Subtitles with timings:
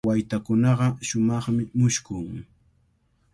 [0.07, 2.29] Waytakunaqa shumaqmi mushkun.